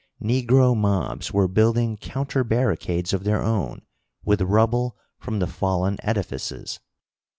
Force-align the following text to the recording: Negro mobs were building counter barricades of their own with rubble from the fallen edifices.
Negro 0.23 0.75
mobs 0.75 1.31
were 1.31 1.47
building 1.47 1.95
counter 1.95 2.43
barricades 2.43 3.13
of 3.13 3.23
their 3.23 3.39
own 3.43 3.83
with 4.25 4.41
rubble 4.41 4.97
from 5.19 5.37
the 5.37 5.45
fallen 5.45 5.97
edifices. 6.01 6.79